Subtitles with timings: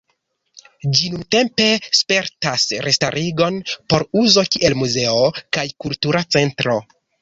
[0.99, 1.67] Ĝi nuntempe
[1.99, 6.85] spertas restarigon por uzo kiel muzeo kaj kultura centro.